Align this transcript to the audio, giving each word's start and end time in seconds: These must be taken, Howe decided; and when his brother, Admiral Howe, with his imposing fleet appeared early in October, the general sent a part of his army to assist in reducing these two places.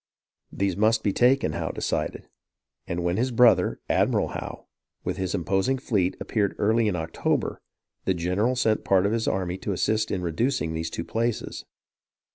These 0.51 0.75
must 0.75 1.03
be 1.03 1.13
taken, 1.13 1.51
Howe 1.51 1.69
decided; 1.69 2.27
and 2.87 3.03
when 3.03 3.17
his 3.17 3.29
brother, 3.29 3.79
Admiral 3.87 4.29
Howe, 4.29 4.65
with 5.03 5.17
his 5.17 5.35
imposing 5.35 5.77
fleet 5.77 6.17
appeared 6.19 6.55
early 6.57 6.87
in 6.87 6.95
October, 6.95 7.61
the 8.05 8.15
general 8.15 8.55
sent 8.55 8.79
a 8.79 8.83
part 8.83 9.05
of 9.05 9.11
his 9.11 9.27
army 9.27 9.59
to 9.59 9.73
assist 9.73 10.09
in 10.09 10.23
reducing 10.23 10.73
these 10.73 10.89
two 10.89 11.03
places. 11.05 11.65